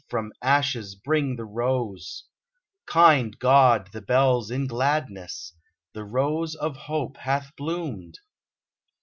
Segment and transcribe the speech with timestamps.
[0.09, 2.23] From ashes bring the rose!
[2.87, 3.91] Kind God!
[3.93, 5.53] The bells, in gladness!
[5.93, 8.17] The rose of hope hath bloomed